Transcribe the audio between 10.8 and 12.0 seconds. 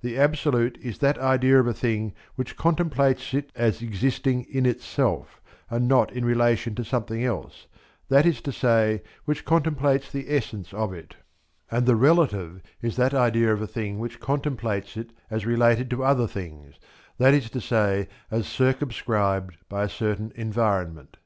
it; and the